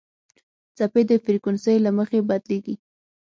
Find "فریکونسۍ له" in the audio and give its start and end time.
1.23-1.91